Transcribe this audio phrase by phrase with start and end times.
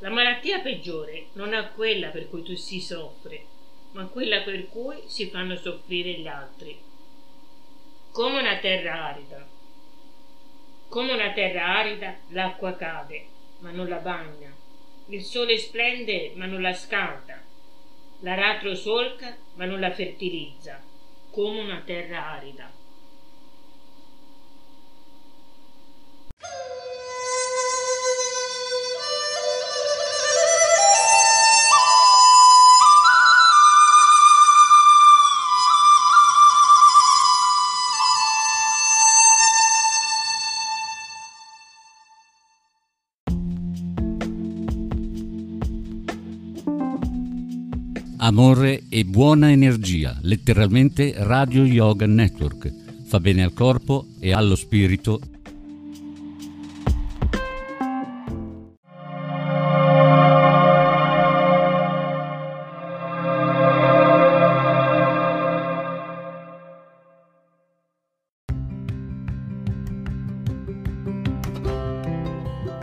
[0.00, 3.44] La malattia peggiore non è quella per cui tu si soffre,
[3.92, 6.78] ma quella per cui si fanno soffrire gli altri.
[8.12, 9.44] Come una terra arida.
[10.88, 13.26] Come una terra arida, l'acqua cade,
[13.58, 14.54] ma non la bagna.
[15.08, 17.42] Il sole splende, ma non la scalda.
[18.20, 20.80] L'aratro solca, ma non la fertilizza.
[21.30, 22.77] Come una terra arida.
[48.20, 52.68] Amore e buona energia, letteralmente Radio Yoga Network.
[53.06, 55.20] Fa bene al corpo e allo spirito.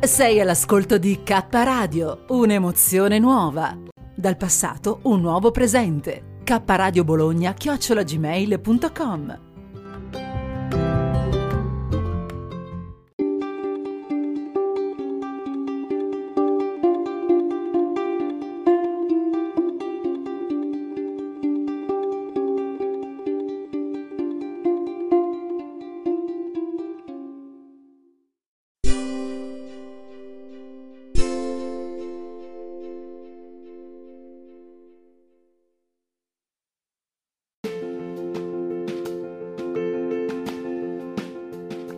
[0.00, 3.87] Sei all'ascolto di K Radio, un'emozione nuova.
[4.18, 6.40] Dal passato un nuovo presente.
[6.42, 9.47] K Radio Bologna chiocciolagmail.com